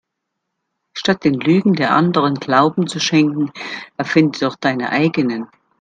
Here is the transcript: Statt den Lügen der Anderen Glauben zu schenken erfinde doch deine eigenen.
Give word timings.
Statt 0.97 1.23
den 1.23 1.35
Lügen 1.35 1.73
der 1.75 1.91
Anderen 1.93 2.33
Glauben 2.33 2.87
zu 2.87 2.99
schenken 2.99 3.51
erfinde 3.97 4.39
doch 4.39 4.55
deine 4.55 4.89
eigenen. 4.89 5.47